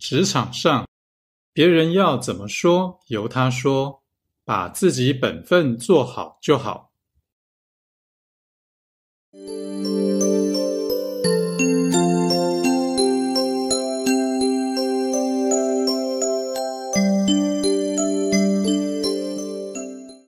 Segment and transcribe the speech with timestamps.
[0.00, 0.88] 职场上
[1.52, 4.02] 别人要怎么说由他说
[4.46, 6.90] 把自己本分做好就好。